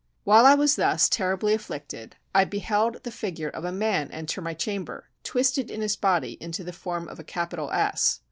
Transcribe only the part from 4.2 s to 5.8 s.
my chamber, twisted